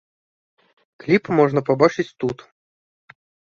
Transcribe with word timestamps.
Кліп 1.03 1.23
можна 1.41 1.63
пабачыць 1.69 2.09
тут. 2.25 2.37